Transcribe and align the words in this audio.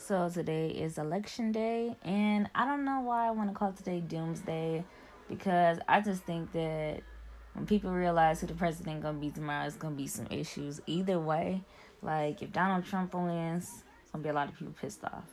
So 0.00 0.30
today 0.30 0.70
is 0.70 0.96
election 0.96 1.52
day, 1.52 1.94
and 2.02 2.48
I 2.54 2.64
don't 2.64 2.86
know 2.86 3.00
why 3.00 3.28
I 3.28 3.32
want 3.32 3.50
to 3.50 3.54
call 3.54 3.72
today 3.72 4.00
doomsday 4.00 4.82
because 5.28 5.78
I 5.86 6.00
just 6.00 6.22
think 6.22 6.50
that 6.52 7.02
when 7.52 7.66
people 7.66 7.90
realize 7.90 8.40
who 8.40 8.46
the 8.46 8.54
president 8.54 9.02
gonna 9.02 9.18
be 9.18 9.30
tomorrow, 9.30 9.66
it's 9.66 9.76
gonna 9.76 9.94
be 9.94 10.06
some 10.06 10.26
issues 10.30 10.80
either 10.86 11.20
way. 11.20 11.62
Like 12.00 12.42
if 12.42 12.50
Donald 12.50 12.86
Trump 12.86 13.14
wins, 13.14 13.84
it's 14.02 14.10
gonna 14.10 14.24
be 14.24 14.30
a 14.30 14.32
lot 14.32 14.48
of 14.48 14.56
people 14.56 14.72
pissed 14.80 15.04
off. 15.04 15.24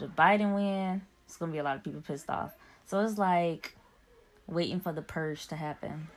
If 0.00 0.10
Biden 0.10 0.56
wins, 0.56 1.02
it's 1.26 1.36
gonna 1.36 1.52
be 1.52 1.58
a 1.58 1.64
lot 1.64 1.76
of 1.76 1.84
people 1.84 2.00
pissed 2.00 2.28
off. 2.28 2.52
So 2.86 2.98
it's 3.00 3.16
like 3.16 3.76
waiting 4.48 4.80
for 4.80 4.92
the 4.92 5.02
purge 5.02 5.46
to 5.46 5.56
happen. 5.56 6.08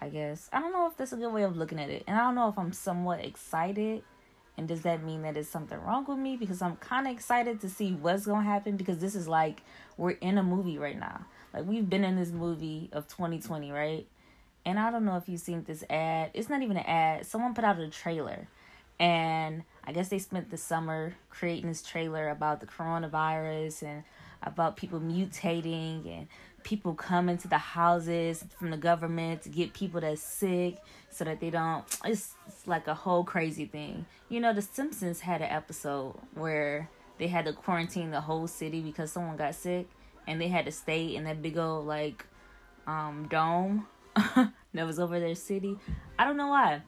I 0.00 0.10
guess 0.10 0.48
I 0.52 0.60
don't 0.60 0.72
know 0.72 0.86
if 0.86 0.96
that's 0.96 1.12
a 1.12 1.16
good 1.16 1.32
way 1.32 1.42
of 1.42 1.56
looking 1.56 1.80
at 1.80 1.90
it, 1.90 2.04
and 2.06 2.16
I 2.16 2.20
don't 2.20 2.36
know 2.36 2.48
if 2.48 2.56
I'm 2.56 2.72
somewhat 2.72 3.24
excited. 3.24 4.04
And 4.56 4.68
does 4.68 4.82
that 4.82 5.02
mean 5.02 5.22
that 5.22 5.36
it's 5.36 5.48
something 5.48 5.80
wrong 5.80 6.04
with 6.06 6.18
me? 6.18 6.36
Because 6.36 6.62
I'm 6.62 6.76
kind 6.76 7.06
of 7.06 7.12
excited 7.12 7.60
to 7.62 7.68
see 7.68 7.92
what's 7.92 8.26
gonna 8.26 8.44
happen. 8.44 8.76
Because 8.76 8.98
this 8.98 9.14
is 9.14 9.26
like 9.26 9.62
we're 9.96 10.12
in 10.12 10.38
a 10.38 10.42
movie 10.42 10.78
right 10.78 10.98
now. 10.98 11.26
Like 11.52 11.66
we've 11.66 11.88
been 11.88 12.04
in 12.04 12.16
this 12.16 12.30
movie 12.30 12.88
of 12.92 13.08
2020, 13.08 13.72
right? 13.72 14.06
And 14.64 14.78
I 14.78 14.90
don't 14.90 15.04
know 15.04 15.16
if 15.16 15.28
you've 15.28 15.40
seen 15.40 15.64
this 15.64 15.84
ad. 15.90 16.30
It's 16.34 16.48
not 16.48 16.62
even 16.62 16.76
an 16.76 16.86
ad. 16.86 17.26
Someone 17.26 17.54
put 17.54 17.64
out 17.64 17.78
a 17.78 17.88
trailer. 17.88 18.48
And 18.98 19.64
I 19.84 19.92
guess 19.92 20.08
they 20.08 20.18
spent 20.18 20.50
the 20.50 20.56
summer 20.56 21.16
creating 21.28 21.68
this 21.68 21.82
trailer 21.82 22.28
about 22.28 22.60
the 22.60 22.66
coronavirus 22.66 23.82
and 23.82 24.04
about 24.44 24.76
people 24.76 25.00
mutating 25.00 26.06
and 26.06 26.28
people 26.62 26.94
coming 26.94 27.36
to 27.38 27.48
the 27.48 27.58
houses 27.58 28.44
from 28.58 28.70
the 28.70 28.76
government 28.76 29.42
to 29.42 29.48
get 29.48 29.72
people 29.74 30.00
that's 30.00 30.22
sick 30.22 30.78
so 31.10 31.24
that 31.24 31.40
they 31.40 31.50
don't 31.50 31.84
it's, 32.04 32.34
it's 32.46 32.66
like 32.66 32.86
a 32.86 32.94
whole 32.94 33.24
crazy 33.24 33.66
thing. 33.66 34.06
You 34.28 34.40
know 34.40 34.52
the 34.52 34.62
simpsons 34.62 35.20
had 35.20 35.42
an 35.42 35.50
episode 35.50 36.14
where 36.34 36.88
they 37.18 37.28
had 37.28 37.44
to 37.44 37.52
quarantine 37.52 38.10
the 38.10 38.20
whole 38.20 38.46
city 38.46 38.80
because 38.80 39.12
someone 39.12 39.36
got 39.36 39.54
sick 39.54 39.86
and 40.26 40.40
they 40.40 40.48
had 40.48 40.64
to 40.64 40.72
stay 40.72 41.14
in 41.14 41.24
that 41.24 41.42
big 41.42 41.58
old 41.58 41.86
like 41.86 42.24
um 42.86 43.28
dome 43.28 43.86
that 44.14 44.86
was 44.86 44.98
over 44.98 45.20
their 45.20 45.34
city. 45.34 45.78
I 46.18 46.24
don't 46.24 46.36
know 46.36 46.48
why. 46.48 46.82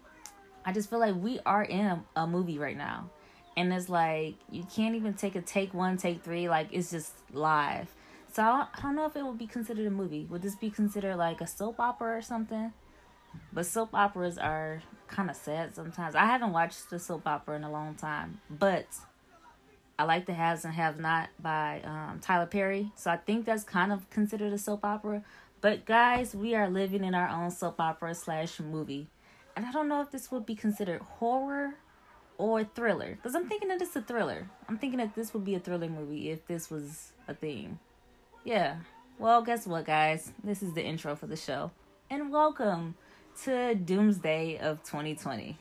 I 0.64 0.72
just 0.72 0.90
feel 0.90 0.98
like 0.98 1.14
we 1.14 1.38
are 1.46 1.62
in 1.62 1.86
a, 1.86 2.04
a 2.16 2.26
movie 2.26 2.58
right 2.58 2.76
now 2.76 3.10
and 3.56 3.72
it's 3.72 3.88
like 3.88 4.34
you 4.50 4.64
can't 4.64 4.94
even 4.94 5.14
take 5.14 5.34
a 5.34 5.40
take 5.40 5.72
one 5.72 5.96
take 5.96 6.22
three 6.22 6.48
like 6.48 6.68
it's 6.72 6.90
just 6.90 7.12
live 7.32 7.88
so 8.36 8.42
I 8.42 8.66
don't 8.82 8.96
know 8.96 9.06
if 9.06 9.16
it 9.16 9.24
would 9.24 9.38
be 9.38 9.46
considered 9.46 9.86
a 9.86 9.90
movie. 9.90 10.26
Would 10.28 10.42
this 10.42 10.56
be 10.56 10.68
considered 10.68 11.16
like 11.16 11.40
a 11.40 11.46
soap 11.46 11.80
opera 11.80 12.18
or 12.18 12.20
something? 12.20 12.70
But 13.50 13.64
soap 13.64 13.94
operas 13.94 14.36
are 14.36 14.82
kind 15.08 15.30
of 15.30 15.36
sad 15.36 15.74
sometimes. 15.74 16.14
I 16.14 16.26
haven't 16.26 16.52
watched 16.52 16.90
the 16.90 16.98
soap 16.98 17.26
opera 17.26 17.56
in 17.56 17.64
a 17.64 17.70
long 17.70 17.94
time, 17.94 18.42
but 18.50 18.88
I 19.98 20.04
like 20.04 20.26
the 20.26 20.34
Haves 20.34 20.66
and 20.66 20.74
Have 20.74 21.00
Not 21.00 21.30
by 21.40 21.80
um, 21.82 22.20
Tyler 22.20 22.44
Perry. 22.44 22.92
So 22.94 23.10
I 23.10 23.16
think 23.16 23.46
that's 23.46 23.64
kind 23.64 23.90
of 23.90 24.10
considered 24.10 24.52
a 24.52 24.58
soap 24.58 24.84
opera. 24.84 25.24
But 25.62 25.86
guys, 25.86 26.34
we 26.34 26.54
are 26.54 26.68
living 26.68 27.04
in 27.04 27.14
our 27.14 27.30
own 27.30 27.50
soap 27.50 27.80
opera 27.80 28.14
slash 28.14 28.60
movie. 28.60 29.06
And 29.56 29.64
I 29.64 29.72
don't 29.72 29.88
know 29.88 30.02
if 30.02 30.10
this 30.10 30.30
would 30.30 30.44
be 30.44 30.54
considered 30.54 31.00
horror 31.00 31.76
or 32.38 32.64
thriller. 32.64 33.14
Because 33.14 33.34
I'm 33.34 33.48
thinking 33.48 33.68
that 33.68 33.80
it's 33.80 33.96
a 33.96 34.02
thriller. 34.02 34.48
I'm 34.68 34.78
thinking 34.78 34.98
that 34.98 35.14
this 35.14 35.32
would 35.34 35.44
be 35.44 35.54
a 35.54 35.60
thriller 35.60 35.88
movie 35.88 36.30
if 36.30 36.46
this 36.46 36.70
was 36.70 37.12
a 37.28 37.34
thing. 37.34 37.78
Yeah. 38.44 38.76
Well, 39.18 39.42
guess 39.42 39.66
what, 39.66 39.86
guys? 39.86 40.32
This 40.44 40.62
is 40.62 40.72
the 40.74 40.82
intro 40.82 41.16
for 41.16 41.26
the 41.26 41.36
show. 41.36 41.70
And 42.10 42.30
welcome 42.30 42.94
to 43.44 43.74
Doomsday 43.74 44.58
of 44.58 44.82
2020. 44.82 45.56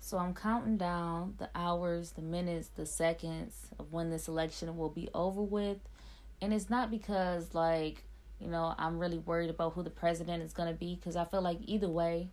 So 0.00 0.18
I'm 0.18 0.34
counting 0.34 0.76
down 0.76 1.34
the 1.38 1.48
hours, 1.54 2.10
the 2.12 2.22
minutes, 2.22 2.70
the 2.74 2.86
seconds 2.86 3.68
of 3.78 3.92
when 3.92 4.10
this 4.10 4.28
election 4.28 4.76
will 4.76 4.90
be 4.90 5.08
over 5.14 5.42
with. 5.42 5.78
And 6.40 6.52
it's 6.52 6.68
not 6.68 6.90
because, 6.90 7.54
like, 7.54 8.04
you 8.40 8.48
know, 8.48 8.74
I'm 8.76 8.98
really 8.98 9.18
worried 9.18 9.50
about 9.50 9.74
who 9.74 9.82
the 9.82 9.90
president 9.90 10.42
is 10.42 10.52
going 10.52 10.68
to 10.68 10.74
be 10.74 10.96
because 10.96 11.14
I 11.14 11.24
feel 11.24 11.42
like 11.42 11.58
either 11.62 11.88
way, 11.88 12.30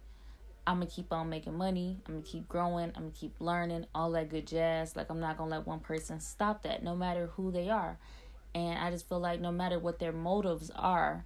I'm 0.69 0.81
to 0.81 0.85
keep 0.85 1.12
on 1.12 1.31
making 1.31 1.57
money. 1.57 1.97
I'm 2.07 2.22
to 2.22 2.30
keep 2.30 2.47
growing. 2.47 2.91
I'm 2.96 3.12
to 3.12 3.19
keep 3.19 3.34
learning, 3.40 3.88
all 3.96 4.12
that 4.12 4.30
good 4.30 4.46
jazz. 4.46 4.96
Like, 4.96 5.09
I'm 5.09 5.19
not 5.19 5.40
to 5.50 5.56
let 5.56 5.66
one 5.66 5.80
person 5.80 6.19
stop 6.19 6.62
that, 6.62 6.84
no 6.84 6.96
matter 6.96 7.31
who 7.35 7.52
they 7.52 7.72
are. 7.72 7.97
And 8.53 8.78
I 8.78 8.91
just 8.91 9.09
feel 9.09 9.19
like 9.19 9.41
no 9.41 9.52
matter 9.52 9.80
what 9.80 9.97
their 9.97 10.12
motives 10.12 10.69
are, 10.75 11.25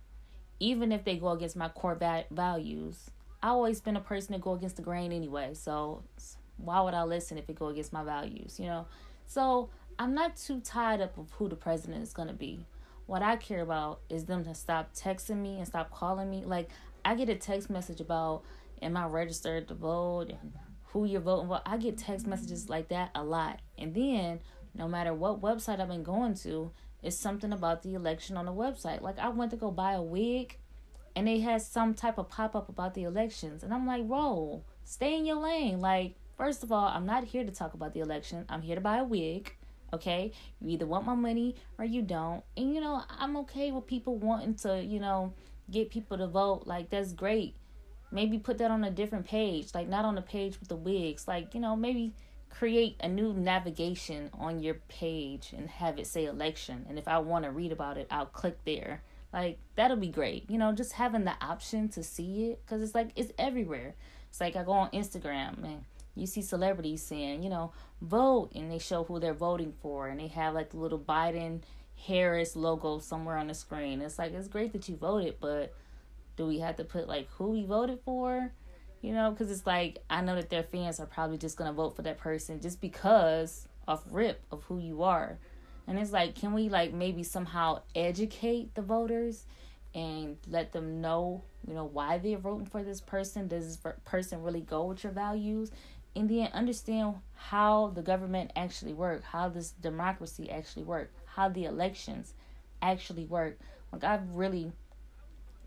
even 0.62 0.94
if 0.94 1.04
they 1.04 1.18
go 1.18 1.32
against 1.32 1.58
my 1.58 1.68
core 1.68 1.96
va- 1.96 2.24
values, 2.32 3.12
I 3.42 3.50
always 3.50 3.82
been 3.82 3.98
a 3.98 4.02
person 4.02 4.32
to 4.32 4.40
go 4.40 4.54
against 4.54 4.78
the 4.78 4.82
grain 4.82 5.12
anyway. 5.12 5.56
So 5.56 6.04
why 6.56 6.80
would 6.80 6.94
I 6.94 7.04
listen 7.04 7.38
if 7.38 7.50
it 7.50 7.60
go 7.60 7.68
against 7.68 7.92
my 7.92 8.06
values, 8.06 8.62
you 8.62 8.68
know? 8.68 8.86
So 9.26 9.72
I'm 10.00 10.14
not 10.14 10.38
too 10.38 10.62
tied 10.62 11.02
up 11.02 11.18
of 11.18 11.32
who 11.32 11.50
the 11.50 11.58
president 11.58 12.02
is 12.02 12.14
gonna 12.14 12.32
be. 12.32 12.66
What 13.08 13.22
I 13.22 13.36
care 13.36 13.60
about 13.60 14.00
is 14.10 14.24
them 14.24 14.46
to 14.46 14.56
stop 14.56 14.94
texting 14.94 15.42
me 15.42 15.58
and 15.58 15.68
stop 15.68 15.92
calling 15.92 16.30
me. 16.30 16.46
Like 16.46 16.70
I 17.04 17.16
get 17.16 17.28
a 17.28 17.36
text 17.36 17.70
message 17.70 18.00
about 18.00 18.44
am 18.84 18.98
I 18.98 19.06
registered 19.06 19.68
to 19.70 19.74
vote 19.74 20.30
and 20.30 20.54
who 20.94 21.06
you're 21.06 21.22
voting 21.22 21.48
for. 21.48 21.62
I 21.66 21.78
get 21.78 21.98
text 21.98 22.28
messages 22.28 22.70
like 22.70 22.90
that 22.90 23.10
a 23.16 23.24
lot. 23.24 23.60
And 23.78 23.94
then 23.96 24.40
no 24.76 24.88
matter 24.88 25.14
what 25.14 25.42
website 25.42 25.80
I've 25.80 25.88
been 25.88 26.04
going 26.04 26.36
to, 26.36 26.72
it's 27.02 27.18
something 27.18 27.52
about 27.52 27.82
the 27.82 27.96
election 27.96 28.38
on 28.38 28.46
the 28.46 28.54
website. 28.54 29.02
Like 29.02 29.20
I 29.20 29.30
went 29.30 29.52
to 29.52 29.58
go 29.58 29.72
buy 29.72 29.94
a 29.94 30.02
wig 30.02 30.58
and 31.16 31.28
they 31.28 31.40
had 31.40 31.62
some 31.62 31.96
type 31.96 32.18
of 32.18 32.30
pop 32.30 32.56
up 32.56 32.70
about 32.70 32.94
the 32.94 33.04
elections. 33.04 33.64
And 33.64 33.74
I'm 33.74 33.88
like, 33.88 34.04
roll, 34.06 34.66
stay 34.84 35.16
in 35.16 35.26
your 35.26 35.38
lane. 35.38 35.82
Like, 35.82 36.16
first 36.38 36.64
of 36.64 36.72
all, 36.72 36.88
I'm 36.88 37.06
not 37.06 37.24
here 37.24 37.44
to 37.44 37.52
talk 37.52 37.74
about 37.74 37.94
the 37.94 38.00
election. 38.00 38.46
I'm 38.48 38.62
here 38.62 38.76
to 38.76 38.82
buy 38.82 38.98
a 38.98 39.04
wig. 39.04 39.56
Okay? 39.94 40.32
You 40.60 40.70
either 40.70 40.88
want 40.88 41.06
my 41.06 41.16
money 41.16 41.56
or 41.78 41.86
you 41.86 42.02
don't. 42.02 42.44
And 42.56 42.74
you 42.74 42.82
know, 42.82 43.04
I'm 43.20 43.38
okay 43.38 43.72
with 43.72 43.88
people 43.88 44.18
wanting 44.18 44.56
to, 44.56 44.84
you 44.84 45.00
know, 45.00 45.34
get 45.70 45.92
people 45.92 46.18
to 46.18 46.28
vote. 46.28 46.64
Like, 46.66 46.90
that's 46.90 47.14
great. 47.14 47.56
Maybe 48.14 48.38
put 48.38 48.60
that 48.60 48.72
on 48.72 48.84
a 48.84 48.92
different 48.92 49.26
page. 49.26 49.74
Like, 49.74 49.90
not 49.90 50.06
on 50.06 50.16
the 50.16 50.22
page 50.22 50.60
with 50.60 50.70
the 50.70 50.76
wigs. 50.76 51.28
Like, 51.28 51.54
you 51.54 51.60
know, 51.60 51.76
maybe 51.76 52.14
create 52.50 52.96
a 53.02 53.08
new 53.08 53.34
navigation 53.34 54.30
on 54.34 54.60
your 54.60 54.76
page 54.88 55.54
and 55.58 55.70
have 55.70 55.98
it 55.98 56.06
say 56.06 56.26
election. 56.26 56.86
And 56.88 57.00
if 57.00 57.08
I 57.08 57.18
want 57.18 57.46
to 57.46 57.52
read 57.52 57.72
about 57.72 57.98
it, 57.98 58.08
I'll 58.12 58.28
click 58.28 58.58
there. 58.66 59.02
Like, 59.34 59.58
that'll 59.76 59.98
be 59.98 60.10
great. 60.10 60.50
You 60.50 60.60
know, 60.60 60.72
just 60.72 60.94
having 60.94 61.26
the 61.26 61.34
option 61.42 61.90
to 61.90 62.04
see 62.04 62.52
it 62.52 62.62
because 62.64 62.84
it's 62.84 62.94
like 62.94 63.10
it's 63.16 63.34
everywhere. 63.40 63.96
It's 64.30 64.40
like 64.40 64.56
I 64.56 64.64
go 64.64 64.74
on 64.74 64.92
Instagram 64.92 65.64
and 65.64 65.86
you 66.16 66.28
see 66.28 66.44
celebrities 66.44 67.02
saying, 67.02 67.42
you 67.42 67.50
know, 67.50 67.72
vote, 68.02 68.52
and 68.54 68.72
they 68.72 68.78
show 68.78 69.04
who 69.04 69.20
they're 69.20 69.34
voting 69.34 69.74
for, 69.82 70.08
and 70.08 70.20
they 70.20 70.28
have 70.28 70.54
like 70.54 70.70
the 70.70 70.78
little 70.78 71.00
Biden 71.00 71.62
Harris 72.08 72.56
logo 72.56 73.00
somewhere 73.00 73.38
on 73.38 73.48
the 73.48 73.54
screen. 73.56 74.02
It's 74.02 74.20
like, 74.20 74.34
it's 74.34 74.48
great 74.48 74.74
that 74.74 74.88
you 74.88 74.96
voted, 74.96 75.38
but 75.40 75.74
do 76.36 76.48
we 76.48 76.60
have 76.60 76.76
to 76.78 76.84
put 76.84 77.08
like 77.08 77.30
who 77.32 77.52
we 77.52 77.66
voted 77.66 78.00
for? 78.06 78.52
you 79.04 79.12
know, 79.12 79.30
because 79.30 79.52
it's 79.52 79.68
like 79.68 80.02
I 80.10 80.22
know 80.22 80.36
that 80.36 80.50
their 80.50 80.64
fans 80.64 81.00
are 81.00 81.06
probably 81.06 81.38
just 81.38 81.58
gonna 81.58 81.74
vote 81.74 81.96
for 81.96 82.02
that 82.04 82.18
person 82.18 82.62
just 82.62 82.80
because 82.82 83.68
of 83.86 84.02
rip 84.10 84.42
of 84.50 84.64
who 84.64 84.80
you 84.80 85.04
are, 85.04 85.38
and 85.86 86.00
it's 86.00 86.14
like, 86.14 86.36
can 86.36 86.54
we 86.54 86.70
like 86.70 86.94
maybe 86.94 87.22
somehow 87.22 87.82
educate 87.94 88.74
the 88.74 88.82
voters 88.82 89.46
and 89.94 90.38
let 90.48 90.72
them 90.72 91.02
know, 91.02 91.44
you 91.68 91.74
know, 91.74 91.84
why 91.84 92.18
they're 92.18 92.38
voting 92.38 92.66
for 92.66 92.82
this 92.82 93.02
person? 93.02 93.50
Does 93.50 93.78
this 93.78 93.94
person 94.06 94.42
really 94.42 94.62
go 94.62 94.86
with 94.86 95.04
your 95.04 95.12
values? 95.12 95.70
And 96.16 96.30
then 96.30 96.50
understand 96.54 97.16
how 97.34 97.88
the 97.94 98.04
government 98.04 98.52
actually 98.56 98.94
work, 98.94 99.24
how 99.24 99.50
this 99.50 99.72
democracy 99.72 100.50
actually 100.50 100.84
work, 100.84 101.12
how 101.26 101.50
the 101.50 101.66
elections 101.66 102.34
actually 102.82 103.26
work. 103.26 103.60
Like 103.92 104.04
I've 104.06 104.30
really 104.36 104.72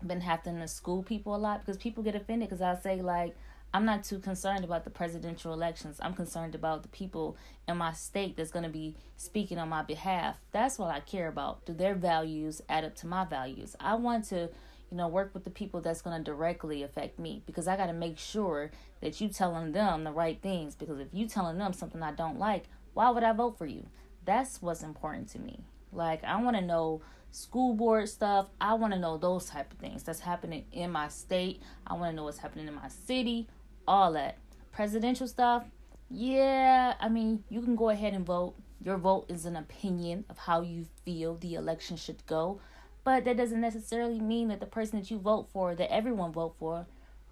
been 0.05 0.21
having 0.21 0.59
to 0.59 0.67
school 0.67 1.03
people 1.03 1.35
a 1.35 1.37
lot 1.37 1.61
because 1.61 1.77
people 1.77 2.03
get 2.03 2.15
offended 2.15 2.49
because 2.49 2.61
I 2.61 2.75
say 2.75 3.01
like 3.01 3.35
I'm 3.73 3.85
not 3.85 4.03
too 4.03 4.19
concerned 4.19 4.63
about 4.63 4.85
the 4.85 4.89
presidential 4.89 5.53
elections. 5.53 5.99
I'm 6.01 6.13
concerned 6.13 6.55
about 6.55 6.83
the 6.83 6.89
people 6.89 7.37
in 7.67 7.77
my 7.77 7.91
state 7.91 8.37
that's 8.37 8.51
going 8.51 8.63
to 8.63 8.69
be 8.69 8.95
speaking 9.17 9.57
on 9.57 9.69
my 9.69 9.83
behalf. 9.83 10.39
That's 10.51 10.79
what 10.79 10.89
I 10.89 11.01
care 11.01 11.27
about. 11.27 11.65
Do 11.65 11.73
their 11.73 11.93
values 11.93 12.61
add 12.69 12.85
up 12.85 12.95
to 12.97 13.07
my 13.07 13.25
values? 13.25 13.75
I 13.79 13.95
want 13.95 14.23
to, 14.29 14.49
you 14.89 14.97
know, 14.97 15.09
work 15.09 15.33
with 15.33 15.43
the 15.43 15.49
people 15.49 15.81
that's 15.81 16.01
going 16.01 16.17
to 16.17 16.23
directly 16.23 16.81
affect 16.81 17.19
me 17.19 17.43
because 17.45 17.67
I 17.67 17.75
got 17.75 17.87
to 17.87 17.93
make 17.93 18.17
sure 18.17 18.71
that 19.01 19.19
you 19.19 19.27
telling 19.27 19.73
them 19.73 20.05
the 20.05 20.11
right 20.11 20.41
things 20.41 20.73
because 20.73 20.99
if 20.99 21.09
you 21.11 21.27
telling 21.27 21.57
them 21.57 21.73
something 21.73 22.01
I 22.01 22.13
don't 22.13 22.39
like, 22.39 22.65
why 22.93 23.09
would 23.09 23.23
I 23.23 23.33
vote 23.33 23.57
for 23.57 23.65
you? 23.65 23.85
That's 24.23 24.61
what's 24.61 24.81
important 24.81 25.27
to 25.29 25.39
me. 25.39 25.65
Like 25.91 26.23
I 26.23 26.41
want 26.41 26.57
to 26.57 26.61
know 26.61 27.01
school 27.31 27.73
board 27.73 28.09
stuff. 28.09 28.49
I 28.59 28.73
want 28.75 28.93
to 28.93 28.99
know 28.99 29.17
those 29.17 29.45
type 29.45 29.71
of 29.71 29.79
things 29.79 30.03
that's 30.03 30.19
happening 30.19 30.65
in 30.71 30.91
my 30.91 31.07
state. 31.07 31.61
I 31.85 31.93
want 31.93 32.11
to 32.11 32.15
know 32.15 32.23
what's 32.23 32.39
happening 32.39 32.67
in 32.67 32.75
my 32.75 32.87
city, 32.87 33.47
all 33.87 34.13
that. 34.13 34.37
Presidential 34.71 35.27
stuff, 35.27 35.65
yeah, 36.09 36.93
I 36.99 37.09
mean, 37.09 37.43
you 37.49 37.61
can 37.61 37.75
go 37.75 37.89
ahead 37.89 38.13
and 38.13 38.25
vote. 38.25 38.55
Your 38.83 38.97
vote 38.97 39.25
is 39.29 39.45
an 39.45 39.55
opinion 39.55 40.23
of 40.29 40.37
how 40.37 40.61
you 40.61 40.85
feel 41.03 41.35
the 41.35 41.55
election 41.55 41.97
should 41.97 42.25
go, 42.27 42.61
but 43.03 43.25
that 43.25 43.37
doesn't 43.37 43.59
necessarily 43.59 44.19
mean 44.19 44.49
that 44.49 44.59
the 44.59 44.67
person 44.67 44.99
that 44.99 45.09
you 45.09 45.17
vote 45.17 45.49
for, 45.51 45.75
that 45.75 45.91
everyone 45.91 46.31
vote 46.31 46.55
for, 46.59 46.85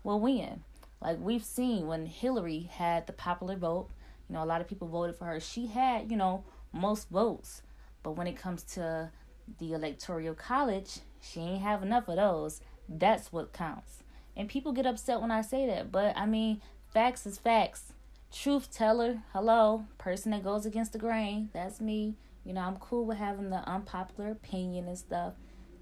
will 0.03 0.19
win. 0.19 0.63
Like 1.01 1.19
we've 1.19 1.43
seen 1.43 1.87
when 1.87 2.07
Hillary 2.07 2.69
had 2.71 3.07
the 3.07 3.13
popular 3.13 3.55
vote, 3.55 3.89
You 4.27 4.33
know, 4.33 4.43
a 4.43 4.45
lot 4.45 4.59
of 4.61 4.67
people 4.67 4.87
voted 4.87 5.15
for 5.15 5.25
her. 5.25 5.39
She 5.39 5.67
had, 5.67 6.09
you 6.09 6.17
know, 6.17 6.43
most 6.73 7.09
votes. 7.09 7.61
But 8.05 8.17
when 8.17 8.27
it 8.27 8.37
comes 8.37 8.61
to 8.75 9.09
the 9.57 9.73
electoral 9.73 10.35
college, 10.35 10.99
she 11.19 11.39
ain't 11.39 11.63
have 11.63 11.81
enough 11.81 12.07
of 12.07 12.17
those. 12.17 12.61
That's 12.87 13.33
what 13.33 13.51
counts. 13.51 14.03
And 14.37 14.47
people 14.47 14.73
get 14.73 14.85
upset 14.85 15.21
when 15.21 15.31
I 15.31 15.41
say 15.41 15.65
that. 15.65 15.91
But 15.91 16.15
I 16.15 16.27
mean, 16.27 16.61
facts 16.93 17.25
is 17.25 17.39
facts. 17.39 17.93
Truth 18.31 18.71
teller, 18.71 19.23
hello, 19.33 19.85
person 19.97 20.29
that 20.33 20.43
goes 20.43 20.67
against 20.67 20.93
the 20.93 20.99
grain. 20.99 21.49
That's 21.51 21.81
me. 21.81 22.13
You 22.43 22.53
know, 22.53 22.61
I'm 22.61 22.75
cool 22.75 23.05
with 23.05 23.17
having 23.17 23.49
the 23.49 23.67
unpopular 23.67 24.29
opinion 24.29 24.87
and 24.87 24.99
stuff. 24.99 25.33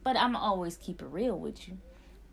But 0.01 0.15
I'm 0.15 0.37
always 0.37 0.77
keep 0.77 1.01
it 1.01 1.07
real 1.07 1.37
with 1.37 1.67
you. 1.67 1.77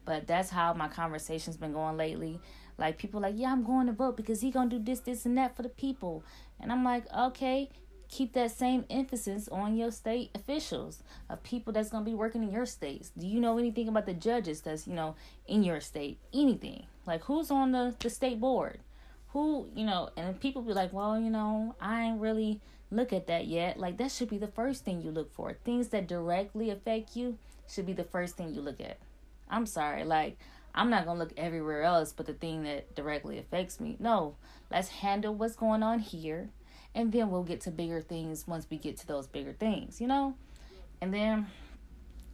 But 0.05 0.29
that's 0.29 0.51
how 0.51 0.73
my 0.73 0.87
conversation's 0.87 1.57
been 1.57 1.73
going 1.73 1.97
lately. 1.97 2.39
Like 2.79 2.97
people 2.97 3.21
like, 3.21 3.35
yeah, 3.37 3.51
I'm 3.51 3.65
going 3.65 3.89
to 3.89 3.93
vote 3.93 4.17
because 4.17 4.41
he 4.41 4.53
gonna 4.53 4.71
do 4.71 4.79
this, 4.79 5.01
this, 5.01 5.27
and 5.27 5.37
that 5.37 5.57
for 5.57 5.65
the 5.65 5.69
people. 5.69 6.23
And 6.61 6.71
I'm 6.71 6.85
like, 6.85 7.13
okay, 7.13 7.71
keep 8.11 8.33
that 8.33 8.51
same 8.51 8.85
emphasis 8.91 9.49
on 9.49 9.77
your 9.77 9.91
state 9.91 10.31
officials 10.35 11.03
of 11.29 11.43
people 11.43 11.73
that's 11.73 11.91
gonna 11.91 12.05
be 12.05 12.15
working 12.15 12.43
in 12.43 12.51
your 12.51 12.67
states. 12.67 13.13
Do 13.17 13.27
you 13.27 13.41
know 13.41 13.59
anything 13.59 13.89
about 13.89 14.07
the 14.07 14.15
judges 14.15 14.61
that's 14.61 14.87
you 14.87 14.95
know 14.95 15.15
in 15.47 15.63
your 15.63 15.81
state? 15.81 16.19
Anything 16.35 16.87
like 17.07 17.25
who's 17.25 17.51
on 17.51 17.73
the 17.73 17.95
the 18.01 18.11
state 18.11 18.41
board? 18.41 18.81
Who 19.29 19.69
you 19.75 19.85
know? 19.85 20.11
And 20.17 20.39
people 20.41 20.63
be 20.63 20.73
like, 20.73 20.93
well, 20.93 21.19
you 21.19 21.31
know, 21.31 21.77
I 21.81 22.03
ain't 22.03 22.21
really 22.21 22.61
look 22.91 23.13
at 23.13 23.29
that 23.29 23.47
yet. 23.47 23.79
Like 23.79 23.97
that 23.99 24.11
should 24.11 24.29
be 24.29 24.39
the 24.39 24.49
first 24.49 24.85
thing 24.85 25.01
you 25.01 25.11
look 25.11 25.33
for. 25.33 25.53
Things 25.65 25.89
that 25.89 26.09
directly 26.09 26.71
affect 26.71 27.17
you 27.17 27.39
should 27.69 27.87
be 27.87 27.93
the 27.93 28.05
first 28.05 28.37
thing 28.37 28.53
you 28.53 28.61
look 28.61 28.81
at. 28.81 28.99
I'm 29.49 29.67
sorry, 29.67 30.05
like 30.05 30.37
I'm 30.75 30.91
not 30.91 31.07
gonna 31.07 31.19
look 31.19 31.33
everywhere 31.37 31.83
else 31.83 32.13
but 32.13 32.27
the 32.27 32.33
thing 32.33 32.65
that 32.65 32.95
directly 32.95 33.39
affects 33.39 33.79
me. 33.81 33.97
No, 33.99 34.35
let's 34.71 34.89
handle 34.89 35.35
what's 35.35 35.57
going 35.57 35.83
on 35.83 36.01
here, 36.01 36.51
and 36.95 37.13
then 37.13 37.31
we'll 37.31 37.43
get 37.43 37.61
to 37.63 37.71
bigger 37.71 38.01
things 38.01 38.47
once 38.47 38.67
we 38.71 38.77
get 38.77 38.97
to 38.99 39.07
those 39.07 39.27
bigger 39.27 39.53
things, 39.53 40.01
you 40.01 40.07
know. 40.07 40.35
And 41.01 41.13
then 41.13 41.47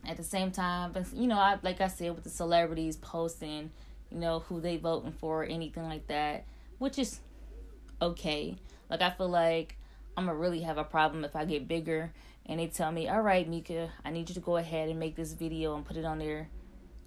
at 0.06 0.16
the 0.16 0.24
same 0.24 0.50
time, 0.50 0.94
you 1.12 1.26
know, 1.26 1.38
I 1.38 1.58
like 1.62 1.80
I 1.80 1.88
said 1.88 2.14
with 2.14 2.24
the 2.24 2.30
celebrities 2.30 2.96
posting, 2.96 3.70
you 4.10 4.18
know, 4.18 4.40
who 4.40 4.60
they 4.60 4.76
voting 4.76 5.12
for, 5.12 5.42
or 5.42 5.44
anything 5.44 5.84
like 5.84 6.06
that, 6.08 6.44
which 6.78 6.98
is 6.98 7.20
okay. 8.00 8.56
Like 8.88 9.02
I 9.02 9.10
feel 9.10 9.28
like 9.28 9.76
I'm 10.16 10.26
gonna 10.26 10.38
really 10.38 10.60
have 10.60 10.78
a 10.78 10.84
problem 10.84 11.24
if 11.24 11.36
I 11.36 11.44
get 11.44 11.68
bigger 11.68 12.12
and 12.46 12.60
they 12.60 12.68
tell 12.68 12.92
me, 12.92 13.08
"All 13.08 13.20
right, 13.20 13.48
Mika, 13.48 13.90
I 14.04 14.10
need 14.10 14.28
you 14.28 14.34
to 14.34 14.40
go 14.40 14.56
ahead 14.56 14.88
and 14.88 14.98
make 14.98 15.16
this 15.16 15.32
video 15.32 15.74
and 15.74 15.84
put 15.84 15.96
it 15.96 16.04
on 16.04 16.18
there." 16.18 16.48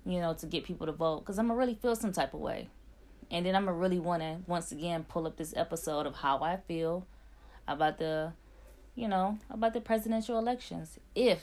you 0.06 0.20
know, 0.20 0.34
to 0.34 0.46
get 0.46 0.64
people 0.64 0.88
to 0.88 0.92
vote 0.92 1.20
because 1.20 1.38
I'm 1.38 1.48
to 1.50 1.54
really 1.54 1.76
feel 1.76 1.96
some 1.96 2.12
type 2.12 2.34
of 2.34 2.40
way. 2.40 2.70
And 3.32 3.46
then 3.46 3.56
I'm 3.56 3.66
to 3.66 3.74
really 3.74 4.00
want 4.00 4.24
to, 4.24 4.38
once 4.48 4.72
again, 4.72 5.06
pull 5.08 5.28
up 5.28 5.38
this 5.38 5.54
episode 5.56 6.08
of 6.08 6.16
how 6.16 6.40
I 6.40 6.58
feel 6.58 7.06
about 7.74 7.98
the, 7.98 8.34
you 8.96 9.08
know, 9.08 9.38
about 9.50 9.74
the 9.74 9.82
presidential 9.82 10.38
elections. 10.38 11.00
If 11.16 11.42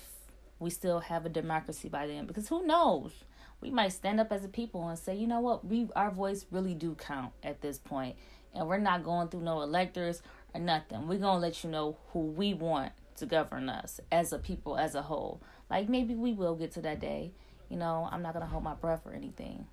we 0.59 0.71
still 0.71 1.01
have 1.01 1.27
a 1.27 1.29
democracy 1.29 1.89
by 1.89 2.07
then. 2.07 2.27
Because 2.27 2.49
who 2.49 2.67
knows? 2.67 3.13
We 3.61 3.71
might 3.71 3.93
stand 3.93 4.21
up 4.21 4.33
as 4.33 4.45
a 4.45 4.49
people 4.49 4.89
and 4.89 4.99
say, 4.99 5.15
you 5.15 5.27
know 5.27 5.41
what, 5.41 5.67
we 5.67 5.89
our 5.95 6.11
voice 6.11 6.47
really 6.51 6.75
do 6.75 6.95
count 6.95 7.33
at 7.43 7.61
this. 7.61 7.81
And 7.91 8.69
we're 8.69 8.79
not 8.79 9.05
going 9.05 9.29
through 9.29 9.43
no 9.43 9.61
electors 9.63 10.23
or 10.55 10.61
nothing. 10.61 11.09
We're 11.09 11.19
going 11.19 11.37
to 11.37 11.47
let 11.47 11.63
you 11.63 11.71
know 11.71 11.99
who 12.13 12.21
we 12.21 12.55
want 12.55 12.93
to 13.17 13.27
govern 13.27 13.69
us 13.69 14.01
as 14.11 14.33
a 14.33 14.39
people 14.39 14.77
as 14.77 14.95
a 14.95 15.03
whole. 15.03 15.43
Like 15.71 15.89
maybe 15.89 16.15
we 16.15 16.33
will 16.33 16.55
get 16.55 16.73
to 16.73 16.83
that 16.83 17.01
day 17.01 17.33
you 17.69 17.77
know, 17.77 18.09
I'm 18.11 18.23
not 18.23 18.33
going 18.33 18.45
to 18.45 18.51
hold 18.51 18.65
my 18.65 18.75
breath 18.75 19.03
or 19.07 19.13
anything. 19.13 19.67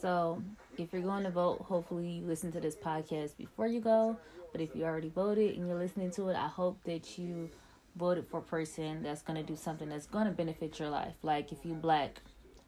So, 0.00 0.42
if 0.78 0.92
you're 0.92 1.02
going 1.02 1.24
to 1.24 1.30
vote, 1.30 1.62
hopefully 1.62 2.08
you 2.08 2.26
listen 2.26 2.52
to 2.52 2.60
this 2.60 2.76
podcast 2.76 3.36
before 3.36 3.66
you 3.66 3.80
go. 3.80 4.16
But 4.52 4.60
if 4.60 4.74
you 4.74 4.84
already 4.84 5.08
voted 5.08 5.56
and 5.56 5.66
you're 5.66 5.78
listening 5.78 6.10
to 6.12 6.28
it, 6.28 6.36
I 6.36 6.48
hope 6.48 6.82
that 6.84 7.18
you 7.18 7.50
voted 7.96 8.26
for 8.26 8.38
a 8.38 8.42
person 8.42 9.02
that's 9.02 9.22
going 9.22 9.36
to 9.36 9.42
do 9.42 9.56
something 9.56 9.88
that's 9.88 10.06
going 10.06 10.26
to 10.26 10.32
benefit 10.32 10.78
your 10.78 10.90
life. 10.90 11.14
Like 11.22 11.52
if 11.52 11.58
you 11.64 11.74
black, 11.74 12.20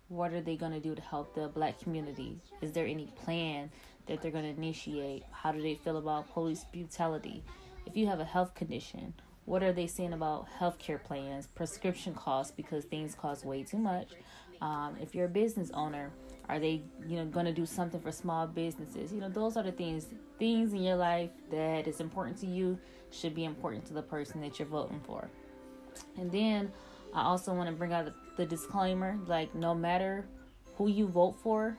what 0.09 0.33
are 0.33 0.41
they 0.41 0.57
going 0.57 0.73
to 0.73 0.81
do 0.81 0.95
to 0.95 1.03
help 1.03 1.35
the 1.35 1.49
black 1.49 1.81
community? 1.81 2.39
Is 2.61 2.73
there 2.73 2.87
any 2.87 3.07
plan 3.25 3.71
that 4.07 4.23
they're 4.23 4.31
going 4.31 4.45
to 4.45 4.51
initiate? 4.51 5.25
How 5.31 5.53
do 5.53 5.63
they 5.63 5.75
feel 5.75 5.99
about 5.99 6.33
police 6.33 6.65
brutality? 6.73 7.45
If 7.87 7.97
you 7.97 8.07
have 8.07 8.21
a 8.21 8.25
health 8.25 8.55
condition, 8.55 9.15
what 9.45 9.63
are 9.63 9.73
they 9.73 9.87
saying 9.87 10.13
about 10.13 10.47
healthcare 10.61 11.03
plans, 11.03 11.47
prescription 11.47 12.15
costs 12.15 12.53
because 12.55 12.85
things 12.85 13.15
cost 13.15 13.45
way 13.45 13.63
too 13.63 13.79
much? 13.79 14.13
Um, 14.61 14.97
if 15.01 15.15
you're 15.15 15.27
a 15.27 15.31
business 15.31 15.71
owner, 15.73 16.11
are 16.49 16.59
they 16.59 16.83
you 17.07 17.17
know 17.17 17.27
going 17.27 17.47
to 17.47 17.53
do 17.53 17.67
something 17.67 18.01
for 18.01 18.13
small 18.13 18.47
businesses? 18.47 19.13
You 19.13 19.21
know, 19.21 19.29
those 19.29 19.57
are 19.57 19.63
the 19.63 19.73
things 19.73 20.07
things 20.39 20.73
in 20.73 20.83
your 20.83 20.97
life 20.97 21.31
that 21.51 21.87
is 21.87 22.01
important 22.01 22.39
to 22.39 22.47
you 22.47 22.79
should 23.11 23.35
be 23.35 23.45
important 23.45 23.87
to 23.87 23.95
the 23.95 24.03
person 24.03 24.41
that 24.41 24.59
you're 24.59 24.69
voting 24.69 25.01
for. 25.05 25.29
And 26.17 26.31
then 26.31 26.71
I 27.15 27.23
also 27.23 27.53
want 27.55 27.69
to 27.69 27.75
bring 27.75 27.93
out 27.93 28.13
the, 28.37 28.47
disclaimer 28.47 29.19
like 29.27 29.55
no 29.55 29.75
matter 29.75 30.25
who 30.77 30.89
you 30.89 31.09
vote 31.09 31.37
for, 31.43 31.77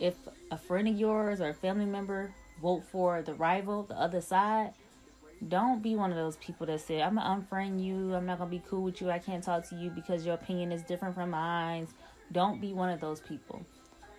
if 0.00 0.14
a 0.50 0.58
friend 0.58 0.88
of 0.88 0.96
yours 0.96 1.40
or 1.40 1.50
a 1.50 1.54
family 1.54 1.84
member 1.84 2.34
vote 2.60 2.82
for 2.90 3.22
the 3.22 3.34
rival, 3.34 3.84
the 3.84 3.94
other 3.94 4.20
side, 4.20 4.72
don't 5.48 5.82
be 5.82 5.94
one 5.94 6.10
of 6.10 6.16
those 6.16 6.36
people 6.36 6.66
that 6.66 6.80
say, 6.80 7.00
I'm 7.00 7.14
gonna 7.14 7.40
unfriend 7.40 7.82
you, 7.82 8.14
I'm 8.14 8.26
not 8.26 8.38
gonna 8.38 8.50
be 8.50 8.62
cool 8.68 8.82
with 8.82 9.00
you, 9.00 9.10
I 9.10 9.18
can't 9.18 9.44
talk 9.44 9.68
to 9.68 9.76
you 9.76 9.90
because 9.90 10.26
your 10.26 10.34
opinion 10.34 10.72
is 10.72 10.82
different 10.82 11.14
from 11.14 11.30
mine. 11.30 11.86
Don't 12.32 12.60
be 12.60 12.72
one 12.72 12.90
of 12.90 13.00
those 13.00 13.20
people. 13.20 13.64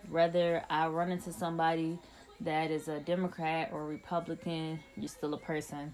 Whether 0.10 0.64
I 0.70 0.88
run 0.88 1.12
into 1.12 1.32
somebody 1.32 1.98
that 2.42 2.72
is 2.72 2.88
a 2.88 3.00
Democrat 3.00 3.70
or 3.72 3.86
Republican, 3.86 4.80
you're 4.98 5.08
still 5.08 5.34
a 5.34 5.38
person. 5.38 5.94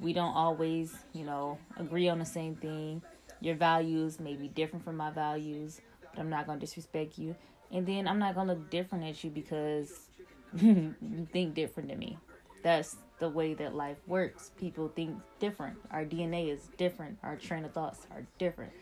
We 0.00 0.12
don't 0.12 0.34
always, 0.34 0.94
you 1.12 1.24
know, 1.24 1.58
agree 1.76 2.08
on 2.08 2.18
the 2.18 2.24
same 2.24 2.56
thing. 2.56 3.02
Your 3.40 3.54
values 3.54 4.18
may 4.18 4.34
be 4.34 4.48
different 4.48 4.84
from 4.84 4.96
my 4.96 5.10
values, 5.10 5.80
but 6.12 6.20
I'm 6.20 6.30
not 6.30 6.46
gonna 6.46 6.60
disrespect 6.60 7.18
you. 7.18 7.36
And 7.70 7.86
then 7.86 8.08
I'm 8.08 8.18
not 8.18 8.34
gonna 8.34 8.54
look 8.54 8.70
different 8.70 9.04
at 9.04 9.22
you 9.22 9.30
because 9.30 9.92
you 10.56 10.94
think 11.32 11.54
different 11.54 11.90
than 11.90 11.98
me. 11.98 12.18
That's 12.62 12.96
the 13.18 13.28
way 13.28 13.54
that 13.54 13.74
life 13.74 13.98
works. 14.06 14.50
People 14.58 14.88
think 14.88 15.16
different. 15.38 15.78
Our 15.90 16.04
DNA 16.04 16.52
is 16.52 16.68
different. 16.76 17.18
Our 17.22 17.36
train 17.36 17.64
of 17.64 17.72
thoughts 17.72 18.06
are 18.10 18.26
different. 18.38 18.72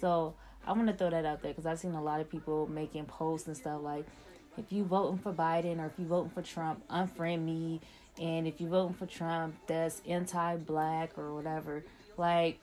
So 0.00 0.34
I 0.66 0.72
want 0.72 0.86
to 0.88 0.94
throw 0.94 1.10
that 1.10 1.24
out 1.24 1.42
there 1.42 1.52
because 1.52 1.66
I've 1.66 1.78
seen 1.78 1.94
a 1.94 2.02
lot 2.02 2.20
of 2.20 2.30
people 2.30 2.68
making 2.68 3.06
posts 3.06 3.48
and 3.48 3.56
stuff 3.56 3.82
like, 3.82 4.06
if 4.56 4.70
you 4.70 4.84
voting 4.84 5.18
for 5.18 5.32
Biden 5.32 5.80
or 5.80 5.86
if 5.86 5.92
you 5.98 6.04
voting 6.04 6.30
for 6.30 6.42
Trump, 6.42 6.86
unfriend 6.88 7.44
me. 7.44 7.80
And 8.20 8.46
if 8.46 8.60
you 8.60 8.68
voting 8.68 8.94
for 8.94 9.06
Trump, 9.06 9.54
that's 9.66 10.02
anti-black 10.06 11.16
or 11.16 11.34
whatever. 11.34 11.82
Like, 12.16 12.60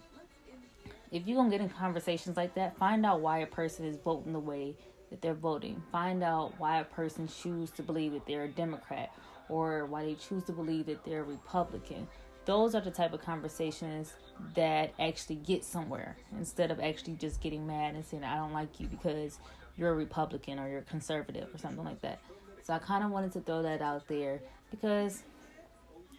if 1.12 1.26
you're 1.26 1.36
gonna 1.36 1.50
get 1.50 1.62
in 1.62 1.70
conversations 1.70 2.38
like 2.38 2.54
that, 2.54 2.78
find 2.78 3.06
out 3.06 3.22
why 3.22 3.40
a 3.40 3.48
person 3.48 3.86
is 3.86 3.98
voting 3.98 4.34
the 4.34 4.40
way 4.40 4.76
that 5.10 5.22
they're 5.22 5.34
voting. 5.34 5.82
Find 5.92 6.24
out 6.24 6.54
why 6.60 6.80
a 6.80 6.84
person 6.84 7.28
chooses 7.28 7.72
to 7.72 7.84
believe 7.84 8.14
that 8.14 8.28
they're 8.28 8.44
a 8.44 8.48
Democrat 8.48 9.12
or 9.50 9.88
why 9.88 10.06
they 10.06 10.14
choose 10.14 10.44
to 10.44 10.52
believe 10.52 10.86
that 10.86 11.04
they're 11.04 11.22
a 11.22 11.24
Republican. 11.24 12.08
Those 12.50 12.74
are 12.74 12.82
the 12.82 12.90
type 12.90 13.14
of 13.14 13.22
conversations 13.22 14.12
that 14.56 14.96
actually 15.00 15.36
get 15.36 15.64
somewhere 15.64 16.18
instead 16.36 16.72
of 16.72 16.80
actually 16.80 17.14
just 17.14 17.42
getting 17.42 17.68
mad 17.68 17.94
and 17.94 18.04
saying, 18.04 18.24
I 18.24 18.38
don't 18.38 18.54
like 18.54 18.80
you 18.80 18.88
because 18.88 19.38
you're 19.78 19.92
a 19.92 19.96
Republican 19.96 20.58
or 20.58 20.68
you're 20.68 20.82
conservative 20.82 21.54
or 21.54 21.60
something 21.60 21.86
like 21.86 22.02
that. 22.02 22.20
So 22.64 22.74
I 22.74 22.80
kind 22.80 23.04
of 23.04 23.12
wanted 23.12 23.34
to 23.34 23.42
throw 23.42 23.62
that 23.62 23.84
out 23.84 24.08
there 24.08 24.42
because, 24.72 25.22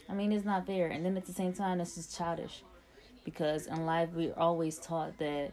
I 0.09 0.15
mean, 0.15 0.31
it's 0.31 0.45
not 0.45 0.69
fair. 0.69 0.87
And 0.87 1.05
then 1.05 1.17
at 1.17 1.27
the 1.27 1.33
same 1.33 1.53
time, 1.53 1.81
it's 1.81 1.97
just 1.97 2.17
childish 2.17 2.63
because 3.25 3.67
in 3.67 3.85
life, 3.85 4.11
we're 4.15 4.33
always 4.39 4.79
taught 4.79 5.19
that 5.19 5.51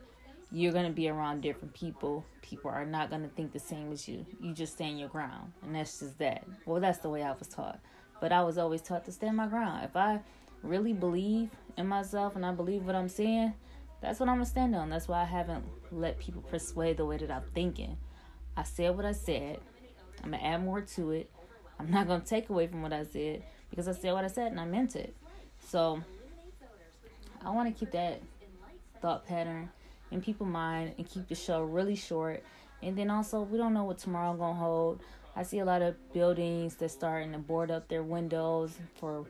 you're 0.51 0.73
going 0.73 0.85
to 0.85 0.93
be 0.93 1.09
around 1.09 1.41
different 1.41 1.73
people. 1.73 2.23
People 2.43 2.69
are 2.69 2.85
not 2.85 3.09
going 3.09 3.23
to 3.23 3.29
think 3.29 3.51
the 3.51 3.57
same 3.57 3.91
as 3.91 4.07
you. 4.07 4.27
You 4.39 4.53
just 4.53 4.73
stand 4.73 4.99
your 4.99 5.09
ground. 5.09 5.53
And 5.63 5.73
that's 5.73 6.01
just 6.01 6.19
that. 6.19 6.45
Well, 6.67 6.79
that's 6.79 6.99
the 6.99 7.09
way 7.09 7.23
I 7.23 7.31
was 7.31 7.47
taught. 7.47 7.79
But 8.21 8.31
I 8.31 8.43
was 8.43 8.59
always 8.59 8.83
taught 8.83 9.05
to 9.05 9.11
stand 9.11 9.37
my 9.37 9.47
ground. 9.47 9.83
If 9.83 9.95
I 9.95 10.19
really 10.63 10.93
believe 10.93 11.49
in 11.77 11.87
myself 11.87 12.35
and 12.35 12.45
I 12.45 12.51
believe 12.51 12.85
what 12.85 12.95
I'm 12.95 13.09
saying, 13.09 13.53
that's 14.01 14.19
what 14.19 14.29
I'm 14.29 14.39
to 14.39 14.45
stand 14.45 14.75
on. 14.75 14.89
That's 14.89 15.07
why 15.07 15.21
I 15.21 15.25
haven't 15.25 15.65
let 15.91 16.19
people 16.19 16.41
persuade 16.41 16.97
the 16.97 17.05
way 17.05 17.17
that 17.17 17.31
I'm 17.31 17.43
thinking. 17.53 17.97
I 18.55 18.63
said 18.63 18.95
what 18.95 19.05
I 19.05 19.11
said. 19.11 19.59
I'm 20.23 20.31
to 20.31 20.43
add 20.43 20.63
more 20.63 20.81
to 20.81 21.11
it. 21.11 21.29
I'm 21.79 21.91
not 21.91 22.07
to 22.07 22.27
take 22.27 22.49
away 22.49 22.67
from 22.67 22.81
what 22.81 22.93
I 22.93 23.03
said 23.03 23.43
because 23.69 23.87
I 23.87 23.93
said 23.93 24.13
what 24.13 24.23
I 24.23 24.27
said 24.27 24.51
and 24.51 24.59
I 24.59 24.65
meant 24.65 24.95
it. 24.95 25.15
So 25.67 26.01
I 27.43 27.51
want 27.51 27.73
to 27.73 27.79
keep 27.79 27.91
that 27.91 28.21
thought 29.01 29.25
pattern 29.27 29.69
in 30.11 30.21
people's 30.21 30.49
mind 30.49 30.93
and 30.97 31.07
keep 31.07 31.27
the 31.27 31.35
show 31.35 31.63
really 31.63 31.95
short. 31.95 32.43
And 32.81 32.97
then 32.97 33.09
also, 33.09 33.41
we 33.41 33.57
don't 33.57 33.73
know 33.73 33.83
what 33.83 33.97
tomorrow 33.97 34.35
gonna 34.35 34.57
hold. 34.57 35.01
I 35.35 35.43
see 35.43 35.59
a 35.59 35.65
lot 35.65 35.81
of 35.81 35.95
buildings 36.13 36.75
that 36.75 36.89
starting 36.89 37.31
to 37.33 37.37
board 37.37 37.69
up 37.69 37.87
their 37.87 38.03
windows 38.03 38.77
for 38.99 39.25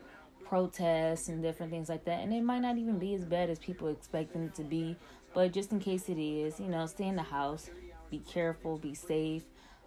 protests 0.48 1.28
and 1.28 1.42
different 1.42 1.70
things 1.70 1.88
like 1.88 2.04
that. 2.06 2.20
And 2.20 2.32
it 2.32 2.42
might 2.42 2.60
not 2.60 2.78
even 2.78 2.98
be 2.98 3.14
as 3.14 3.24
bad 3.24 3.50
as 3.50 3.58
people 3.58 3.88
expect 3.88 4.32
them 4.32 4.50
to 4.56 4.62
be. 4.62 4.96
But 5.34 5.52
just 5.52 5.72
in 5.72 5.78
case 5.78 6.08
it 6.08 6.18
is, 6.18 6.58
you 6.58 6.68
know, 6.68 6.86
stay 6.86 7.06
in 7.06 7.16
the 7.16 7.22
house, 7.22 7.70
be 8.10 8.18
careful, 8.20 8.78
be 8.78 8.94
safe. 8.94 9.44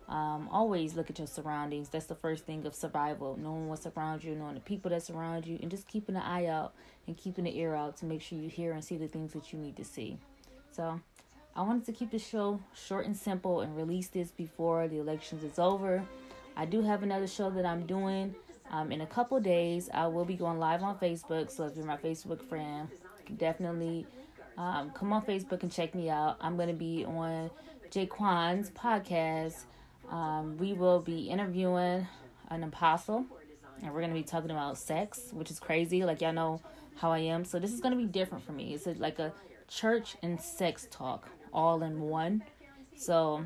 Um, 0.07 0.49
always 0.51 0.93
look 0.93 1.09
at 1.09 1.17
your 1.17 1.27
surroundings. 1.27 1.89
That's 1.89 2.05
the 2.05 2.15
first 2.15 2.45
thing 2.45 2.65
of 2.65 2.75
survival. 2.75 3.37
Knowing 3.37 3.69
what's 3.69 3.87
around 3.87 4.23
you, 4.23 4.35
knowing 4.35 4.55
the 4.55 4.59
people 4.59 4.91
that 4.91 5.03
surround 5.03 5.47
you, 5.47 5.57
and 5.61 5.71
just 5.71 5.87
keeping 5.87 6.15
an 6.15 6.21
eye 6.21 6.47
out 6.47 6.73
and 7.07 7.17
keeping 7.17 7.45
the 7.45 7.57
ear 7.57 7.73
out 7.73 7.97
to 7.97 8.05
make 8.05 8.21
sure 8.21 8.37
you 8.37 8.49
hear 8.49 8.73
and 8.73 8.83
see 8.83 8.97
the 8.97 9.07
things 9.07 9.33
that 9.33 9.51
you 9.51 9.57
need 9.57 9.77
to 9.77 9.85
see. 9.85 10.17
So, 10.71 10.99
I 11.55 11.63
wanted 11.63 11.85
to 11.85 11.91
keep 11.91 12.11
the 12.11 12.19
show 12.19 12.61
short 12.73 13.05
and 13.05 13.15
simple 13.15 13.61
and 13.61 13.75
release 13.75 14.07
this 14.07 14.31
before 14.31 14.87
the 14.87 14.99
elections 14.99 15.43
is 15.43 15.59
over. 15.59 16.03
I 16.55 16.65
do 16.65 16.81
have 16.81 17.03
another 17.03 17.27
show 17.27 17.49
that 17.49 17.65
I'm 17.65 17.85
doing 17.85 18.35
um, 18.71 18.91
in 18.91 19.01
a 19.01 19.05
couple 19.05 19.39
days. 19.39 19.89
I 19.93 20.07
will 20.07 20.25
be 20.25 20.35
going 20.35 20.59
live 20.59 20.81
on 20.81 20.97
Facebook, 20.97 21.51
so 21.51 21.65
if 21.65 21.75
you're 21.75 21.85
my 21.85 21.97
Facebook 21.97 22.41
friend, 22.41 22.87
definitely 23.37 24.07
um, 24.57 24.91
come 24.91 25.13
on 25.13 25.23
Facebook 25.25 25.63
and 25.63 25.71
check 25.71 25.93
me 25.93 26.09
out. 26.09 26.37
I'm 26.41 26.55
going 26.55 26.69
to 26.69 26.73
be 26.73 27.05
on 27.05 27.51
Jaquan's 27.91 28.71
podcast. 28.71 29.65
Um, 30.09 30.57
we 30.57 30.73
will 30.73 30.99
be 30.99 31.29
interviewing 31.29 32.07
an 32.49 32.63
apostle, 32.63 33.25
and 33.81 33.93
we're 33.93 34.01
going 34.01 34.13
to 34.13 34.19
be 34.19 34.23
talking 34.23 34.51
about 34.51 34.77
sex, 34.77 35.29
which 35.31 35.51
is 35.51 35.59
crazy. 35.59 36.03
Like, 36.03 36.21
y'all 36.21 36.33
know 36.33 36.61
how 36.95 37.11
I 37.11 37.19
am. 37.19 37.45
So, 37.45 37.59
this 37.59 37.71
is 37.71 37.79
going 37.79 37.93
to 37.93 37.97
be 37.97 38.05
different 38.05 38.45
for 38.45 38.51
me. 38.51 38.73
It's 38.73 38.87
like 38.99 39.19
a 39.19 39.33
church 39.67 40.15
and 40.21 40.39
sex 40.39 40.87
talk 40.91 41.29
all 41.53 41.83
in 41.83 42.01
one. 42.01 42.43
So, 42.95 43.45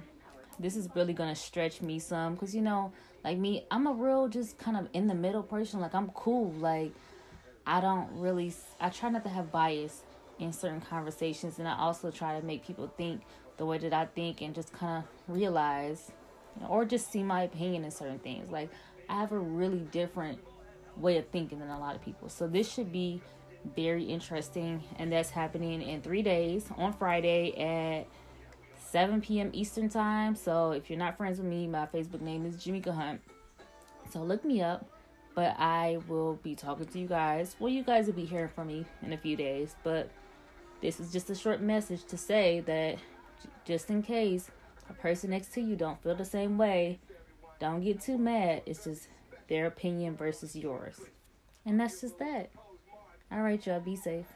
this 0.60 0.76
is 0.76 0.90
really 0.96 1.14
to 1.14 1.36
stretch 1.36 1.82
me 1.82 2.00
some 2.00 2.34
because, 2.34 2.56
you 2.56 2.62
know, 2.62 2.92
like 3.24 3.38
me, 3.38 3.66
I'm 3.72 3.88
a 3.88 3.94
real 3.94 4.28
just 4.28 4.58
kind 4.58 4.78
of 4.78 4.88
in 4.94 5.08
the 5.08 5.16
middle 5.16 5.44
person. 5.44 5.80
Like, 5.80 5.96
I'm 5.96 6.10
cool. 6.10 6.52
Like, 6.54 6.94
I 7.66 7.82
don't 7.82 8.10
really, 8.14 8.54
I 8.80 8.90
try 8.90 9.10
not 9.10 9.24
to 9.24 9.30
have 9.30 9.52
bias 9.52 10.04
in 10.38 10.54
certain 10.54 10.82
conversations, 10.82 11.60
and 11.60 11.68
I 11.68 11.78
also 11.78 12.12
try 12.12 12.40
to 12.40 12.46
make 12.46 12.66
people 12.66 12.92
think 12.98 13.22
the 13.58 13.66
way 13.66 13.78
that 13.78 13.94
I 13.94 14.06
think 14.06 14.42
and 14.42 14.54
just 14.54 14.74
kind 14.74 15.04
of 15.04 15.34
realize 15.34 16.12
you 16.56 16.62
know, 16.62 16.68
or 16.68 16.86
just 16.86 17.12
see 17.12 17.24
my 17.24 17.44
opinion 17.44 17.86
in 17.86 17.92
certain 17.92 18.20
things. 18.20 18.50
Like, 18.50 18.70
I 19.10 19.20
have 19.20 19.32
a 19.32 19.40
really 19.40 19.80
different 19.92 20.40
way 20.98 21.18
of 21.18 21.28
thinking 21.28 21.60
than 21.60 21.70
a 21.70 21.80
lot 21.80 21.96
of 21.96 22.04
people. 22.04 22.30
So, 22.30 22.48
this 22.48 22.72
should 22.72 22.92
be 22.92 23.22
very 23.76 24.04
interesting, 24.04 24.84
and 25.00 25.12
that's 25.12 25.32
happening 25.32 25.82
in 25.82 26.02
three 26.02 26.22
days 26.22 26.66
on 26.78 26.94
Friday 26.94 27.56
at 27.58 28.08
7 28.96 29.20
p.m. 29.20 29.50
Eastern 29.52 29.90
Time. 29.90 30.36
So, 30.38 30.72
if 30.72 30.90
you're 30.90 30.98
not 30.98 31.18
friends 31.18 31.38
with 31.38 31.48
me, 31.48 31.68
my 31.68 31.86
Facebook 31.86 32.22
name 32.22 32.46
is 32.46 32.64
Jamaica 32.64 32.94
Hunt. 32.94 33.20
So, 34.10 34.24
look 34.24 34.46
me 34.46 34.62
up 34.62 34.86
but 35.36 35.54
I 35.60 35.98
will 36.08 36.36
be 36.42 36.56
talking 36.56 36.86
to 36.86 37.00
you 37.00 37.08
guys. 37.08 37.58
Well, 37.60 37.70
you 37.70 37.84
guys 37.84 38.08
will 38.08 38.14
be 38.14 38.24
hearing 38.24 38.48
from 38.48 38.68
me 38.68 38.86
in 39.04 39.12
a 39.12 39.18
few 39.18 39.36
days, 39.36 39.76
but 39.84 40.10
this 40.80 41.00
is 41.02 41.12
just 41.12 41.30
a 41.30 41.36
short 41.36 41.62
message 41.62 42.06
to 42.06 42.18
say 42.18 42.62
that 42.62 42.98
just 43.66 43.90
in 43.90 44.02
case 44.02 44.50
a 44.90 44.94
person 44.94 45.32
next 45.32 45.52
to 45.54 45.62
you 45.62 45.76
don't 45.76 46.02
feel 46.02 46.16
the 46.16 46.24
same 46.24 46.58
way, 46.58 47.00
don't 47.60 47.84
get 47.84 48.00
too 48.00 48.18
mad. 48.18 48.62
It's 48.66 48.86
just 48.86 49.10
their 49.50 49.68
opinion 49.68 50.16
versus 50.16 50.56
yours. 50.56 51.02
And 51.66 51.78
that's 51.78 52.00
just 52.00 52.18
that. 52.20 52.50
All 53.30 53.42
right, 53.42 53.64
y'all, 53.66 53.82
be 53.82 53.98
safe. 53.98 54.28